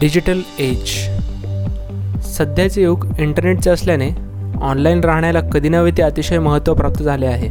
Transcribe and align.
Digital 0.00 0.40
age. 0.58 0.90
सध्याचे 2.22 2.82
युग 2.82 3.06
इंटरनेटचे 3.18 3.70
असल्याने 3.70 4.10
ऑनलाईन 4.62 5.00
राहण्याला 5.00 5.40
कधी 5.40 5.68
नव्हे 5.68 5.92
ते 5.92 6.02
अतिशय 6.02 6.38
महत्त्व 6.38 6.74
प्राप्त 6.74 7.02
झाले 7.02 7.26
आहे. 7.26 7.48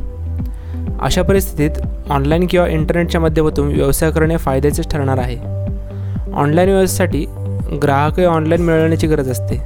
अशा 1.02 1.22
परिस्थितीत 1.22 1.82
ऑनलाईन 2.10 2.48
किंवा 2.50 2.68
इंटरनेटच्या 2.68 3.22
माध्यमातून 3.22 3.68
व्यवसाय 3.68 4.12
करणे 4.12 4.38
फायद्याचेच 4.38 4.88
ठरणार 4.92 5.18
आहे. 5.18 5.38
ऑनलाईन 6.34 6.70
व्यवसायासाठी 6.70 7.26
ग्राहकही 7.84 8.26
ऑनलाईन 8.26 8.62
मिळवण्याची 8.62 9.08
गरज 9.08 9.30
असते. 9.30 9.62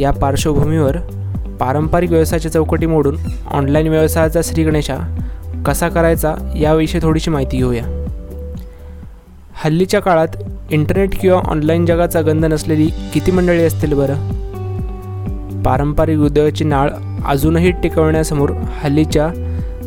या 0.00 0.10
पार्श्वभूमीवर 0.10 0.96
पारंपरिक 1.60 2.10
व्यवसायाच्या 2.10 2.52
चौकटी 2.52 2.86
मोडून 2.86 3.16
ऑनलाईन 3.50 3.88
व्यवसायाचा 3.88 4.40
श्रीगणेशा 4.44 4.96
कसा 5.66 5.88
करायचा 5.88 6.34
याविषयी 6.56 7.00
थोडीशी 7.02 7.30
माहिती 7.30 7.56
घेऊया. 7.56 7.84
हल्लीच्या 9.64 10.00
काळात 10.00 10.28
इंटरनेट 10.70 11.20
किंवा 11.20 11.38
ऑनलाईन 11.38 11.86
जगाचा 11.86 12.20
गंध 12.20 12.44
नसलेली 12.44 12.86
किती 13.14 13.30
मंडळी 13.30 13.62
असतील 13.62 13.94
बरं? 13.94 14.16
पारंपरिक 15.62 16.18
उद्योगाची 16.18 16.64
नाळ 16.64 16.90
अजूनही 17.26 17.70
टिकवण्यासमोर 17.70 18.50
हल्लीच्या 18.82 19.28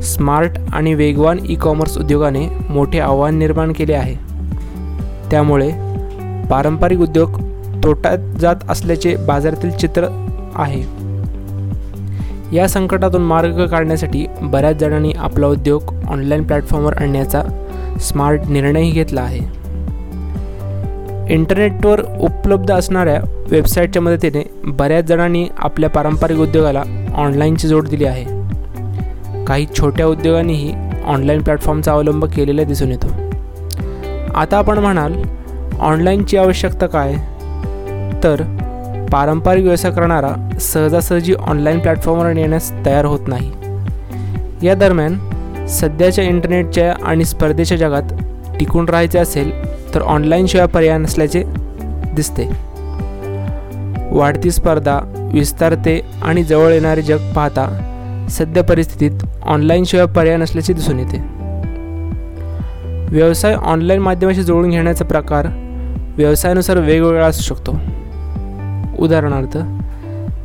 स्मार्ट 0.02 0.52
आणि 0.73 0.93
वेगवान 0.93 1.38
ई 1.49 1.55
कॉमर्स 1.55 1.97
उद्योगाने 1.97 2.47
मोठे 2.69 2.99
आव्हान 2.99 3.35
निर्माण 3.35 3.73
केले 3.73 3.93
आहे. 3.93 4.15
त्यामुळे 5.31 5.69
पारंपरिक 6.49 6.99
उद्योग 6.99 7.31
तोट्यात 7.83 8.17
जात 8.39 8.55
असल्याचे 8.69 9.16
बाजारातील 9.16 9.71
चित्र 9.71 10.07
आहे. 10.55 10.81
या 12.55 12.67
संकटातून 12.67 13.21
मार्ग 13.21 13.66
काढण्यासाठी 13.66 14.25
बऱ्याच 14.41 14.75
जणांनी 14.75 15.11
आपला 15.11 15.47
उद्योग 15.47 15.81
ऑनलाईन 16.07 16.43
प्लॅटफॉर्मवर 16.43 16.93
आणण्याचा 16.93 17.43
स्मार्ट 17.99 18.41
निर्णयही 18.49 18.91
घेतला 18.91 19.21
आहे. 19.21 19.58
इंटरनेटवर 21.29 22.01
उपलब्ध 22.19 22.71
असणाऱ्या 22.71 23.19
वेबसाईटच्या 23.49 24.01
मदतीने 24.01 24.43
बऱ्याच 24.63 25.05
जणांनी 25.05 25.47
आपल्या 25.58 25.89
पारंपरिक 25.89 26.38
उद्योगाला 26.38 26.83
ऑनलाईनची 27.16 27.67
जोड 27.67 27.88
दिली 27.88 28.05
आहे. 28.05 28.25
काही 29.45 29.66
छोट्या 29.80 30.05
उद्योगांनीही 30.05 30.73
ऑनलाईन 31.05 31.41
प्लॅटफॉर्मचा 31.41 31.91
अवलंब 31.91 32.25
केलेला 32.25 32.63
दिसून 32.63 32.91
येतो. 32.91 33.07
आता 34.35 34.57
आपण 34.57 34.77
म्हणाल 34.77 35.13
ऑनलाईनची 35.80 36.38
आवश्यकता 36.38 36.88
काय? 36.88 37.13
तर 38.23 38.41
पारंपरिक 39.11 39.63
व्यवसाय 39.63 39.91
करणारा 39.91 40.57
सहजासहजी 40.61 41.33
ऑनलाईन 41.33 41.80
प्लॅटफॉर्मवर 41.80 42.38
येण्यास 42.38 42.72
तयार 42.85 43.05
होत 43.05 43.27
नाही. 43.27 43.52
या 44.67 44.73
दरम्यान 44.73 45.17
सध्याच्या 45.67 46.23
इंटरनेटच्या 46.25 46.94
आणि 47.03 47.25
स्पर्धेच्या 47.25 47.77
जगात 47.77 48.03
टिकून 48.59 48.89
राहायचे 48.89 49.19
असेल 49.19 49.52
तर 49.95 50.01
ऑनलाईनशिवाय 50.01 50.67
पर्याय 50.67 50.97
नसल्याचे 50.97 51.43
दिसते. 52.15 52.47
वाढती 54.11 54.51
स्पर्धा 54.51 54.99
विस्तारते 55.33 56.01
आणि 56.23 56.43
जवळ 56.43 56.71
येणारे 56.71 57.01
जग 57.01 57.33
पाहता 57.35 57.67
सध्या 58.29 58.63
परिस्थितीत 58.63 59.25
ऑनलाईनशिवाय 59.43 60.05
पर्याय 60.05 60.37
नसल्याचे 60.37 60.73
दिसून 60.73 60.99
येते. 60.99 61.17
व्यवसाय 63.11 63.53
ऑनलाईन 63.53 64.01
माध्यमाशी 64.01 64.43
जोडून 64.43 64.69
घेण्याचा 64.69 65.05
प्रकार 65.05 65.47
व्यवसायानुसार 66.17 66.77
वेगवेगळा 66.77 67.25
असू 67.25 67.41
शकतो. 67.41 67.79
उदाहरणार्थ 68.99 69.57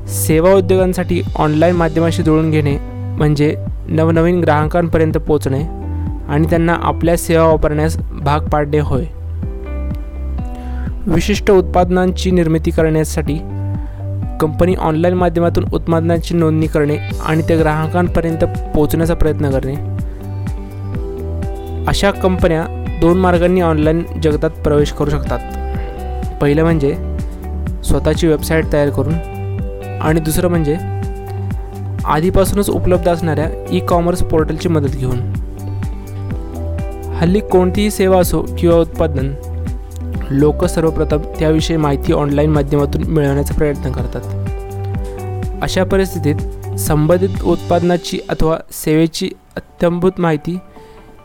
सेवा 0.09 0.53
उद्योगांसाठी 0.53 1.23
ऑनलाईन 1.37 1.77
माध्यमाशी 1.77 2.23
जोडून 2.23 2.51
घेणे 2.51 2.77
म्हणजे 3.17 3.57
नवनवीन 3.89 4.41
ग्राहकांपर्यंत 4.41 5.19
पोचणे 5.19 5.63
आणि 6.29 6.47
त्यांना 6.51 6.77
आपल्या 6.83 7.17
सेवा 7.17 7.45
वापरण्यास 7.45 7.99
भाग 7.99 8.41
पाडणे 8.41 8.79
होय. 8.79 9.05
विशिष्ट 11.07 11.51
उत्पादनांची 11.51 12.31
निर्मिती 12.31 12.71
करण्यासाठी 12.71 13.39
कंपनी 14.41 14.75
ऑनलाईन 14.75 15.15
माध्यमातून 15.15 15.65
उत्पादनांची 15.73 16.35
नोंदणी 16.35 16.67
करणे 16.67 16.97
आणि 17.27 17.43
ते 17.49 17.57
ग्राहकांपर्यंत 17.57 18.45
पोहोचण्याचा 18.75 19.15
प्रयत्न 19.15 19.51
करणे. 19.51 19.75
अशा 21.89 22.11
कंपन्या 22.11 22.65
दोन 23.01 23.19
मार्गांनी 23.19 23.61
ऑनलाईन 23.61 24.03
जगतात 24.23 24.51
प्रवेश 24.51 24.93
करू 24.93 25.11
शकतात. 25.11 25.39
पहिलं 26.41 26.63
म्हणजे 26.63 26.95
स्वतःची 27.85 28.27
वेबसाईट 28.27 28.73
तयार 28.73 28.91
करून 28.91 29.15
आणि 30.03 30.21
दुसरं 30.21 30.49
म्हणजे 30.49 30.77
आधीपासूनच 32.05 32.71
उपलब्ध 32.71 33.09
असणाऱ्या 33.09 33.49
ई 33.71 33.81
कॉमर्स 33.81 34.23
पोर्टलची 34.23 34.69
मदत 34.69 34.97
घेऊन. 34.97 35.19
हल्ली 37.17 37.41
कोणतीही 37.41 37.91
सेवा 37.91 38.21
असो 38.21 38.47
किंवा 38.59 38.77
उत्पादन 38.77 39.31
लोक 40.39 40.65
सर्वप्रथम 40.65 41.19
त्याविषयी 41.39 41.77
माहिती 41.77 42.13
ऑनलाईन 42.13 42.51
माध्यमातून 42.51 43.03
मिळवण्याचा 43.05 43.55
प्रयत्न 43.55 43.93
करतात. 43.93 44.23
अशा 45.63 45.85
परिस्थितीत 45.85 46.37
संबंधित 46.79 47.43
उत्पादनाची 47.45 48.19
अथवा 48.29 48.57
सेवेची 48.73 49.31
अत्यंभूत 49.57 50.13
माहिती 50.19 50.59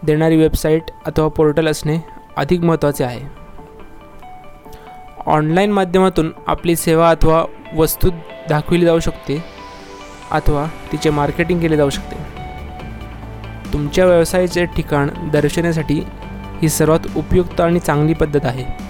देणारी 0.04 0.38
वेबसाईट 0.38 0.82
अथवा 1.06 1.28
पोर्टल 1.28 1.68
असणे 1.68 1.98
अधिक 2.38 2.62
महत्त्वाचे 2.62 3.04
आहे. 3.04 3.22
ऑनलाईन 5.26 5.72
माध्यमातून 5.72 6.32
आपली 6.48 6.76
सेवा 6.76 7.10
अथवा 7.10 7.44
वस्तू 7.78 8.10
दाखविली 8.50 8.86
जाऊ 8.86 9.00
शकते 9.00 9.44
अथवा 10.32 10.66
तिचे 10.92 11.10
मार्केटिंग 11.10 11.60
केले 11.60 11.78
जाऊ 11.78 11.90
शकते. 11.90 12.16
तुमच्या 13.74 14.06
व्यवसायाचे 14.06 14.66
ठिकाण 14.66 15.10
दर्शवण्यासाठी 15.34 16.04
ही 16.62 16.70
सर्वात 16.70 17.00
उपयुक्त 17.16 17.62
आणि 17.62 17.80
चांगली 17.80 18.14
पद्धत 18.14 18.46
आहे. 18.46 18.89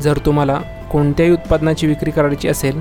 जर 0.00 0.18
तुम्हाला 0.26 0.60
कोणत्याही 0.92 1.32
उत्पादनाची 1.32 1.86
विक्री 1.86 2.10
करायची 2.10 2.48
असेल 2.48 2.80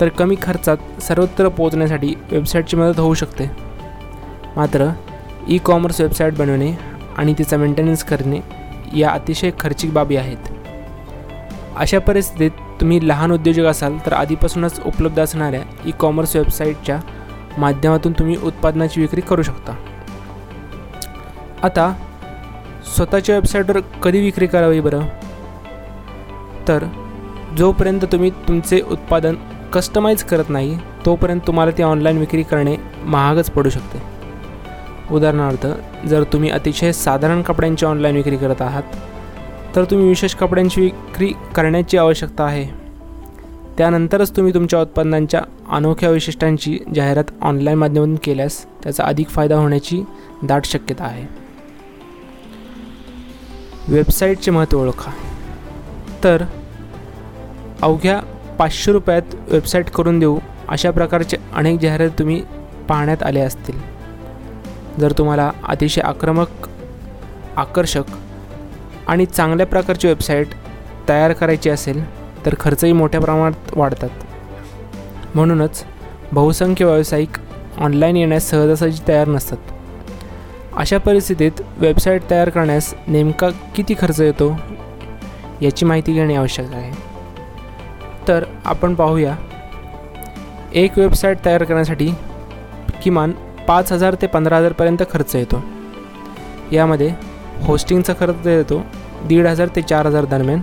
तर 0.00 0.08
कमी 0.08 0.36
खर्चात 0.42 1.02
सर्वत्र 1.02 1.48
पोहोचण्यासाठी 1.48 2.14
वेबसाईटची 2.30 2.76
मदत 2.76 3.00
होऊ 3.00 3.14
शकते. 3.14 3.50
मात्र 4.56 4.88
ई 5.48 5.58
कॉमर्स 5.58 6.00
वेबसाईट 6.00 6.36
बनवणे 6.36 6.72
आणि 7.16 7.34
तिचा 7.38 7.56
मेंटेनन्स 7.56 8.04
करणे 8.04 8.40
या 8.96 9.10
अतिशय 9.10 9.50
खर्चिक 9.60 9.92
बाबी 9.92 10.16
आहेत. 10.16 10.48
अशा 11.76 11.98
परिस्थितीत 11.98 12.50
तुम्ही 12.80 13.08
लहान 13.08 13.32
उद्योजक 13.32 13.64
असाल 13.64 13.96
तर 14.06 14.12
आधीपासूनच 14.12 14.80
उपलब्ध 14.86 15.20
असणाऱ्या 15.20 15.62
ई 15.86 15.90
कॉमर्स 15.90 16.36
वेबसाईटच्या 16.36 17.00
माध्यमातून 17.58 18.12
तुम्ही 18.12 18.36
उत्पादनाची 18.36 19.00
विक्री 19.00 19.20
करू 19.20 19.42
शकता. 19.42 19.74
आता 21.62 21.92
स्वतःच्या 22.94 23.34
वेबसाईटवर 23.34 23.80
कधी 23.80 24.20
विक्री 24.20 24.46
करावी 24.46 24.80
बरं? 24.80 25.00
तर 26.68 26.84
जोपर्यंत 27.58 28.04
तुम्ही 28.04 28.30
तुमचे 28.48 28.80
उत्पादन 28.90 29.34
कस्टमाइज 29.72 30.22
करत 30.22 30.48
नाही 30.48 30.78
तोपर्यंत 31.06 31.40
तुम्हाला 31.46 31.70
ते 31.78 31.82
ऑनलाईन 31.82 32.18
विक्री 32.18 32.42
करणे 32.42 32.76
महागच 33.04 33.50
पडू 33.50 33.70
शकते. 33.70 33.98
उदाहरणार्थ 35.10 35.66
जर 36.06 36.22
तुम्ही 36.22 36.50
अतिशय 36.50 36.92
साधारण 36.92 37.42
कपड्यांची 37.42 37.86
ऑनलाईन 37.86 38.16
विक्री 38.16 38.36
करत 38.36 38.62
आहात 38.62 38.82
तर 39.76 39.84
तुम्ही 39.84 40.08
विशेष 40.08 40.34
कपड्यांची 40.34 40.80
विक्री 40.80 41.32
करण्याची 41.54 41.96
आवश्यकता 41.98 42.44
आहे. 42.44 42.66
त्यानंतरच 43.78 44.36
तुम्ही 44.36 44.54
तुमच्या 44.54 44.80
उत्पादनांच्या 44.80 45.40
अनोख्या 45.70 46.10
वैशिष्ट्यांची 46.10 46.78
जाहिरात 46.94 47.32
ऑनलाईन 47.42 47.78
माध्यमातून 47.78 48.16
केल्यास 48.24 48.64
त्याचा 48.82 49.04
अधिक 49.04 49.28
फायदा 49.28 49.56
होण्याची 49.56 50.02
दाट 50.42 50.64
शक्यता 50.64 51.04
आहे. 51.04 51.26
वेबसाईटचे 53.88 54.50
महत्त्व 54.50 54.80
ओळखा. 54.80 55.12
तर 56.24 56.44
अवघ्या 57.82 58.20
पाचशे 58.58 58.92
रुपयात 58.92 59.34
वेबसाईट 59.48 59.90
करून 59.90 60.18
देऊ. 60.18 60.38
अशा 60.68 60.90
प्रकारचे 60.90 61.36
अनेक 61.54 61.80
जाहिरात 61.80 62.10
तुम्ही 62.18 62.42
पाहण्यात 62.88 63.22
आले 63.22 63.40
असतील. 63.40 63.78
जर 65.00 65.12
तुम्हाला 65.12 65.50
अतिशय 65.68 66.00
आक्रमक 66.00 66.48
आकर्षक 67.56 68.04
आणि 69.08 69.26
चांगल्या 69.26 69.66
प्रकारची 69.66 70.08
वेबसाईट 70.08 70.46
तयार 71.08 71.32
करायची 71.32 71.70
असेल 71.70 72.04
तर 72.46 72.54
खर्चही 72.60 72.92
मोठ्या 72.92 73.20
प्रमाणात 73.20 73.76
वाढतात. 73.76 74.08
म्हणूनच 75.34 75.84
बहुसंख्य 76.32 76.84
व्यावसायिक 76.84 77.28
ऑनलाईन 77.78 78.16
येण्यास 78.16 78.50
सहजासहजी 78.50 79.02
तयार 79.08 79.28
नसतात. 79.28 79.58
अशा 80.76 80.98
परिस्थितीत 80.98 81.52
वेबसाईट 81.78 82.22
तयार 82.30 82.48
करण्यास 82.48 82.94
नेमका 83.08 83.48
किती 83.74 83.94
खर्च 84.00 84.20
येतो 84.20 84.56
याची 85.62 85.84
माहिती 85.84 86.12
घेणे 86.12 86.34
आवश्यक 86.34 86.72
आहे. 86.72 87.05
तर 88.28 88.44
आपण 88.64 88.94
पाहूया. 88.94 89.34
एक 90.74 90.98
वेबसाईट 90.98 91.44
तयार 91.44 91.64
करण्यासाठी 91.64 92.10
किमान 93.02 93.32
पाच 93.68 93.92
हजार 93.92 94.14
ते 94.14 94.26
पंधरा 94.26 94.56
हजारपर्यंत 94.56 95.02
खर्च 95.10 95.34
येतो. 95.36 95.62
यामध्ये 96.72 97.10
होस्टिंगचा 97.62 98.12
खर्च 98.20 98.46
येतो 98.46 98.82
दीड 99.28 99.46
हजार 99.46 99.68
ते 99.76 99.82
चार 99.82 100.06
हजार 100.06 100.24
दरम्यान. 100.24 100.60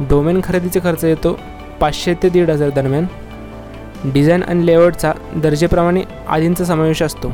डोमेन 0.00 0.40
खरेदीचा 0.44 0.80
खर्च 0.80 1.04
येतो 1.04 1.38
पाचशे 1.80 2.14
ते 2.22 2.28
दीड 2.28 2.50
हजार 2.50 2.70
दरम्यान. 2.70 3.06
डिझाईन 4.04 4.42
आणि 4.42 4.66
लेआउटचा 4.66 5.12
दर्जेप्रमाणे 5.36 6.02
आधींचा 6.28 6.64
समावेश 6.64 7.02
असतो. 7.02 7.32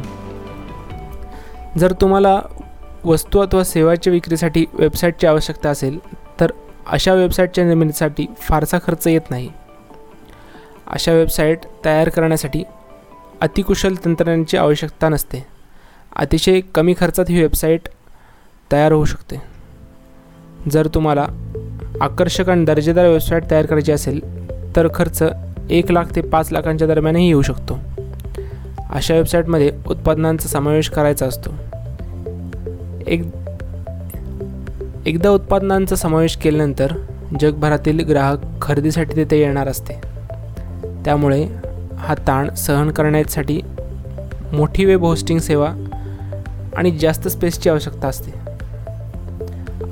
जर 1.78 1.92
तुम्हाला 1.92 2.40
वस्तू 3.04 3.40
अथवा 3.40 3.64
सेवाच्या 3.64 4.12
विक्रीसाठी 4.12 4.64
वेबसाईटची 4.72 5.26
आवश्यकता 5.26 5.70
असेल 5.70 5.98
अशा 6.88 7.12
वेबसाईटच्या 7.14 7.64
निर्मितीसाठी 7.64 8.26
फारसा 8.40 8.78
खर्च 8.78 9.06
येत 9.06 9.30
नाही. 9.30 9.48
अशा 10.86 11.12
वेबसाईट 11.12 11.58
तयार 11.84 12.08
करण्यासाठी 12.08 12.64
अतिकुशल 13.40 13.94
तंत्रज्ञानाची 14.04 14.56
आवश्यकता 14.56 15.08
नसते. 15.08 15.46
अतिशय 16.16 16.60
कमी 16.60 16.94
खर्चात 17.00 17.24
ही 17.28 17.40
वेबसाईट 17.40 17.88
तयार 18.72 18.92
होऊ 18.92 19.04
शकते. 19.04 19.36
जर 20.70 20.86
तुम्हाला 20.86 21.26
आकर्षक 22.00 22.48
आणि 22.48 22.64
दर्जेदार 22.64 23.06
वेबसाईट 23.06 23.50
तयार 23.50 23.66
करायची 23.66 23.92
असेल 23.92 24.20
तर 24.76 24.88
खर्च 24.94 25.22
एक 25.70 25.92
लाख 25.92 26.04
ते 26.16 26.20
पाच 26.20 26.52
लाखांच्या 26.52 26.88
दरम्यानही 26.88 27.26
येऊ 27.26 27.42
शकतो. 27.42 27.78
अशा 28.90 29.14
वेबसाईटमध्ये 29.14 29.72
उत्पादनांचा 29.86 30.48
समावेश 30.48 30.90
करायचा 30.90 31.26
असतो. 31.26 31.50
एक 33.06 33.22
एकदा 35.08 35.30
उत्पादनांचा 35.30 35.96
समावेश 35.96 36.36
केल्यानंतर 36.36 36.92
जगभरातील 37.40 38.00
ग्राहक 38.00 38.38
खरेदीसाठी 38.62 39.16
तिथे 39.16 39.40
येणार 39.40 39.68
असते. 39.68 39.94
त्यामुळे 41.04 41.46
हा 41.98 42.14
ताण 42.14 42.54
सहन 42.54 42.90
करण्यासाठी 42.90 43.60
मोठी 44.52 44.84
वेब 44.84 45.04
होस्टिंग 45.04 45.38
सेवा 45.38 45.72
आणि 46.76 46.90
जास्त 46.90 47.28
स्पेसची 47.28 47.70
आवश्यकता 47.70 48.08
असते. 48.08 48.30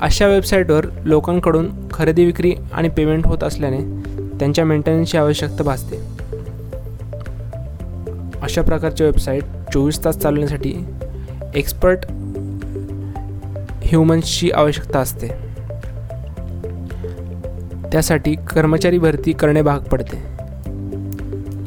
अशा 0.01 0.27
वेबसाईटवर 0.27 0.85
लोकांकडून 1.05 1.71
खरेदी 1.93 2.25
विक्री 2.25 2.53
आणि 2.73 2.89
पेमेंट 2.89 3.27
होत 3.27 3.43
असल्याने 3.43 3.79
त्यांच्या 4.39 4.65
मेंटेनन्सची 4.65 5.17
आवश्यकता 5.17 5.63
भासते. 5.63 5.97
अशा 8.41 8.61
प्रकारचे 8.61 9.05
वेबसाईट 9.05 9.43
चोवीस 9.73 10.05
तास 10.05 10.17
चालवण्यासाठी 10.17 10.85
एक्सपर्ट 11.55 11.99
ह्युमन्सची 13.87 14.51
आवश्यकता 14.51 14.99
असते. 14.99 15.27
त्यासाठी 17.91 18.35
कर्मचारी 18.35 18.97
भरती 18.97 19.31
करणे 19.31 19.61
भाग 19.61 19.79
पडते. 19.79 20.37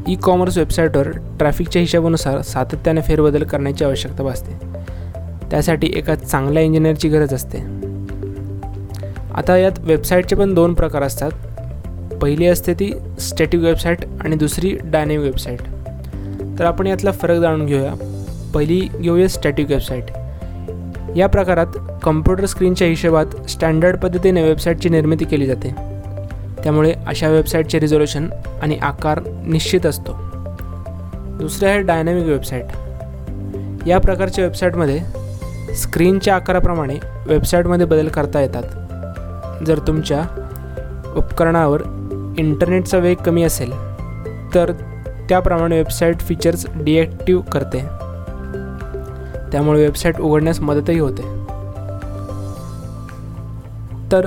ई 0.08 0.14
कॉमर्स 0.14 0.58
वेबसाईटवर 0.58 1.08
ट्रॅफिकच्या 1.10 1.80
हिशोबानुसार 1.80 2.40
सातत्याने 2.40 3.00
फेरबदल 3.00 3.42
करण्याची 3.42 3.84
आवश्यकता 3.84 4.22
भासते. 4.22 4.52
त्यासाठी 5.50 5.92
एका 5.94 6.14
चांगल्या 6.14 6.62
इंजिनियरची 6.62 7.08
गरज 7.08 7.34
असते. 7.34 7.58
आता 9.34 9.56
यात 9.56 9.72
वेबसाईटचे 9.78 10.36
पण 10.36 10.54
दोन 10.54 10.74
प्रकार 10.74 11.02
असतात. 11.02 11.30
पहिली 12.22 12.46
असते 12.46 12.74
ती 12.74 12.92
स्टॅटिक 13.20 13.60
वेबसाईट 13.60 13.98
आणि 14.20 14.36
दुसरी 14.36 14.76
डायनेमिक 14.84 15.26
वेबसाईट. 15.26 15.60
तर 16.58 16.64
आपण 16.64 16.86
यातला 16.86 17.12
फरक 17.12 17.40
जाणून 17.40 17.66
घेऊया. 17.66 17.94
पहिली 18.54 18.88
घेऊया 19.00 19.28
स्टॅटिक 19.28 19.70
वेबसाईट. 19.70 20.04
या 21.16 21.26
प्रकारात 21.26 21.66
कम्प्युटर 22.02 22.46
स्क्रीनच्या 22.46 22.88
हिशोबात 22.88 23.26
स्टँडर्ड 23.48 23.96
पद्धतीने 23.96 24.42
वेबसाईटची 24.42 24.88
निर्मिती 24.88 25.24
केली 25.24 25.46
जाते. 25.46 25.74
त्यामुळे 26.62 26.94
अशा 27.06 27.28
वेबसाईटचे 27.28 27.80
रिझोल्युशन 27.80 28.28
आणि 28.62 28.76
आकार 28.76 29.20
निश्चित 29.46 29.86
असतो. 29.86 30.16
दुसरे 31.38 31.68
आहे 31.68 31.82
डायनॅमिक 31.82 32.24
वेबसाईट 32.24 32.64
या 33.86 33.98
प्रकारच्या 33.98 34.44
वेबसाईटमध्ये 34.44 35.00
स्क्रीनच्या 35.74 36.34
आकाराप्रमाणे 36.34 36.96
वेबसाईटमध्ये 37.26 37.86
बदल 37.86 38.08
करता 38.08 38.40
येतात. 38.40 38.62
जर 39.66 39.78
तुमच्या 39.78 40.22
उपकरणावर 41.16 41.82
इंटरनेटचा 42.38 42.98
वेग 42.98 43.16
कमी 43.16 43.42
असेल 43.42 43.72
तर 44.54 44.72
त्याप्रमाणे 45.28 45.76
वेबसाईट 45.76 46.20
फीचर्स 46.20 46.66
डिॲक्टिव्ह 46.74 47.42
करते. 47.42 47.84
त्यामुळे 49.52 49.80
वेबसाईट 49.80 50.20
उघडण्यास 50.20 50.60
मदतही 50.60 50.98
होते. 50.98 51.22
तर 54.12 54.26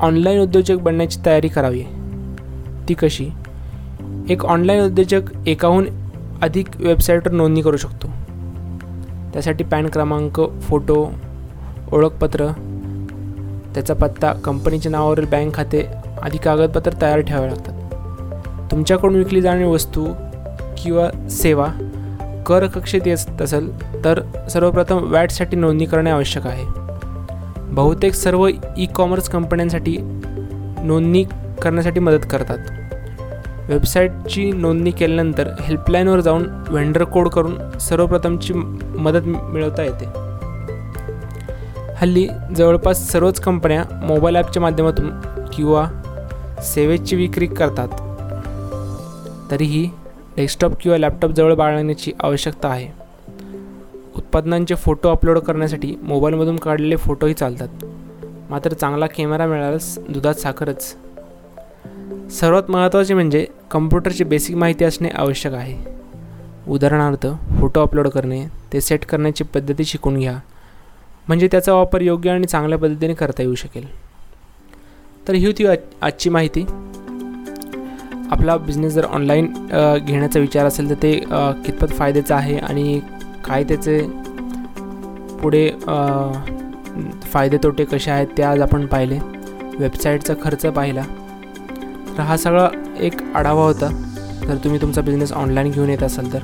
ऑनलाईन 0.00 0.40
उद्योजक 0.40 0.74
बनण्याची 0.74 1.20
तयारी 1.26 1.48
करावी. 1.48 1.84
ती 2.88 2.94
कशी? 2.94 3.30
एक 4.28 4.44
ऑनलाईन 4.44 4.84
उद्योजक 4.84 5.20
एकाहून 5.46 5.86
अधिक 6.42 6.66
वेबसाईटवर 6.76 7.32
नोंदणी 7.32 7.62
करू 7.62 7.76
शकतो. 7.76 8.08
त्यासाठी 9.32 9.64
पॅन 9.64 9.86
क्रमांक 9.86 10.60
फोटो 10.60 11.10
ओळखपत्र 11.92 12.46
त्याचा 13.74 13.94
पत्ता 13.94 14.32
कंपनीच्या 14.32 14.92
नावावरील 14.92 15.24
बँक 15.24 15.54
खाते 15.54 15.86
आदी 16.22 16.38
कागदपत्र 16.38 16.90
तयार 17.02 17.20
ठेवावे 17.20 17.48
लागतात. 17.48 17.74
तुमच्याकडून 18.70 19.16
विकली 19.16 19.42
जाणारी 19.42 19.64
वस्तू 19.64 20.06
किंवा 20.78 21.28
सेवा 21.28 21.66
कर 22.50 22.66
कक्षेत 22.66 23.00
येत 23.06 23.42
असेल 23.42 23.68
तर 24.04 24.20
सर्वप्रथम 24.52 25.10
वॅटसाठी 25.12 25.56
नोंदणी 25.56 25.84
करणे 25.84 26.10
आवश्यक 26.10 26.46
आहे. 26.46 26.64
बहुतेक 27.74 28.14
सर्व 28.14 28.46
ई 28.78 28.86
कॉमर्स 28.86 29.28
कंपन्यांसाठी 29.28 29.96
नोंदणी 30.00 31.22
करण्यासाठी 31.62 32.00
मदत 32.00 32.26
करतात. 32.30 32.58
वेबसाईटची 33.68 34.50
नोंदणी 34.52 34.90
केल्यानंतर 34.90 35.48
हेल्पलाईनवर 35.60 36.20
जाऊन 36.20 36.46
व्हेंडर 36.68 37.04
कोड 37.04 37.28
करून 37.28 37.78
सर्वप्रथमची 37.78 38.52
मदत 38.52 39.26
मिळवता 39.26 39.82
येते. 39.82 40.08
हल्ली 41.96 42.26
जवळपास 42.56 43.08
सर्वच 43.10 43.40
कंपन्या 43.40 43.84
मोबाईल 44.02 44.36
ॲपच्या 44.36 44.62
माध्यमातून 44.62 45.10
किंवा 45.52 45.86
सेवेची 46.64 47.16
विक्री 47.16 47.46
करतात. 47.46 47.88
तरीही 49.50 49.88
डेस्कटॉप 50.40 50.72
किंवा 50.80 50.98
लॅपटॉप 50.98 51.30
जवळ 51.30 51.54
बाळगण्याची 51.54 52.12
आवश्यकता 52.20 52.68
आहे. 52.68 52.88
उत्पादनांचे 54.16 54.74
फोटो 54.74 55.08
अपलोड 55.08 55.38
करण्यासाठी 55.38 55.96
मोबाईलमधून 56.02 56.56
काढलेले 56.56 56.96
फोटोही 56.96 57.34
चालतात. 57.34 57.84
मात्र 58.50 58.72
चांगला 58.72 59.06
कॅमेरा 59.06 59.46
मिळाल्यास 59.46 59.98
दुधात 60.08 60.34
साखरच. 60.34 60.96
सर्वात 62.30 62.70
महत्त्वाचे 62.70 63.14
म्हणजे 63.14 63.46
कम्प्युटरची 63.70 64.24
बेसिक 64.24 64.56
माहिती 64.56 64.84
असणे 64.84 65.08
आवश्यक 65.08 65.52
आहे. 65.52 65.76
उदाहरणार्थ 66.68 67.26
फोटो 67.60 67.82
अपलोड 67.82 68.08
करणे 68.08 68.44
ते 68.72 68.80
सेट 68.80 69.04
करण्याची 69.04 69.44
पद्धती 69.44 69.84
शिकून 69.84 70.18
घ्या 70.18 70.38
म्हणजे 71.28 71.48
त्याचा 71.50 71.72
वापर 71.72 72.00
योग्य 72.00 72.30
आणि 72.30 72.46
चांगल्या 72.46 72.78
पद्धतीने 72.78 73.14
करता 73.14 73.42
येऊ 73.42 73.54
शकेल. 73.54 73.86
तर 75.28 75.34
ही 75.34 75.46
होती 75.46 75.66
आजची 76.02 76.30
माहिती. 76.30 76.66
आपला 78.30 78.56
बिझनेस 78.56 78.92
जर 78.92 79.04
ऑनलाईन 79.04 79.46
घेण्याचा 80.06 80.40
विचार 80.40 80.66
असेल 80.66 80.90
तर 80.90 80.94
ते 81.02 81.12
कितपत 81.64 81.92
फायद्याचं 81.98 82.34
आहे 82.34 82.56
आणि 82.58 83.00
काय 83.44 83.64
त्याचे 83.64 84.00
पुढे 85.42 85.68
फायदे 87.32 87.58
तोटे 87.62 87.84
कसे 87.84 88.10
आहेत 88.10 88.26
ते 88.38 88.42
आज 88.42 88.60
आपण 88.62 88.86
पाहिले. 88.86 89.18
वेबसाईटचा 89.78 90.34
खर्च 90.42 90.66
पाहिला. 90.66 91.02
तर 92.16 92.22
हा 92.22 92.36
सगळा 92.36 92.68
एक 93.00 93.22
आढावा 93.36 93.64
होता. 93.64 93.88
जर 94.46 94.56
तुम्ही 94.64 94.80
तुमचा 94.80 95.00
बिझनेस 95.02 95.32
ऑनलाईन 95.32 95.70
घेऊन 95.70 95.90
येत 95.90 96.02
असाल 96.02 96.32
तर. 96.32 96.42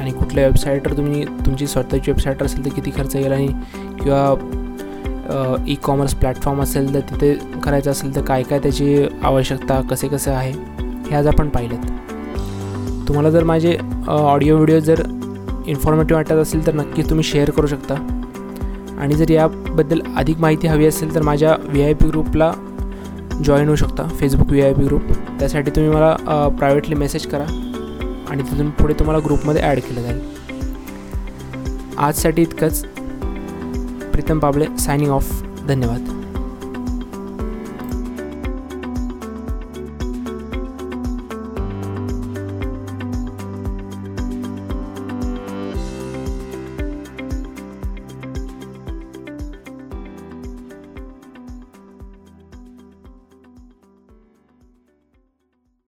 आणि 0.00 0.10
कुठल्या 0.12 0.46
वेबसाईटवर 0.46 0.96
तुम्ही 0.96 1.24
तुमची 1.46 1.66
स्वतःची 1.66 2.10
वेबसाईट 2.10 2.42
असेल 2.42 2.64
तर 2.64 2.70
किती 2.74 2.90
खर्च 2.96 3.16
येईल 3.16 3.32
आणि 3.32 3.46
किंवा 4.02 4.34
ई 5.68 5.74
कॉमर्स 5.82 6.14
प्लॅटफॉर्म 6.14 6.60
असेल 6.62 6.92
तर 6.94 7.00
तिथे 7.10 7.34
करायचं 7.64 7.90
असेल 7.90 8.14
तर 8.14 8.22
काय 8.24 8.42
काय 8.42 8.58
त्याची 8.58 9.06
आवश्यकता 9.22 9.80
कसे 9.90 10.08
कसे 10.08 10.30
आहे 10.30 10.52
हे 11.08 11.14
आज 11.16 11.26
आपण 11.26 11.48
पाहिलेत. 11.48 11.90
तुम्हाला 13.08 13.30
जर 13.30 13.44
माझे 13.44 13.76
ऑडिओ 14.08 14.56
व्हिडिओ 14.56 14.78
जर 14.80 15.02
इन्फॉर्मेटिव्ह 15.66 16.18
वाटत 16.18 16.40
असेल 16.42 16.66
तर 16.66 16.74
नक्कीच 16.74 17.08
तुम्ही 17.10 17.24
शेअर 17.24 17.50
करू 17.50 17.66
शकता. 17.66 17.94
आणि 19.00 19.14
जर 19.14 19.30
याबद्दल 19.30 20.00
अधिक 20.16 20.38
माहिती 20.40 20.66
हवी 20.68 20.86
असेल 20.86 21.14
तर 21.14 21.22
माझ्या 21.22 21.54
व्ही 21.62 21.82
आय 21.82 21.92
पी 21.94 22.08
ग्रुपला 22.08 22.52
जॉईन 23.44 23.66
होऊ 23.66 23.76
शकता 23.76 24.06
Facebook 24.10 24.48
V 24.48 24.62
I 24.62 24.72
P 24.74 24.84
group 24.84 25.02
त्यासाठी 25.38 25.70
तुम्ही 25.70 25.90
मला 25.90 26.48
प्रायव्हेटली 26.58 26.94
मेसेज 26.94 27.26
करा 27.26 27.44
आणि 28.30 28.42
तिथून 28.42 28.70
पुढे 28.70 28.94
तुम्हाला 28.98 29.24
ग्रुपमध्ये 29.24 29.62
ॲड 29.62 29.78
केलं 29.78 30.02
जाईल. 30.02 30.20
आजसाठी 31.98 32.42
इतकंच. 32.42 32.84
प्रीतम 34.18 34.38
पाबळे 34.38 34.66
सायनिंग 34.78 35.10
ऑफ 35.10 35.42
धन्यवाद. 35.68 36.17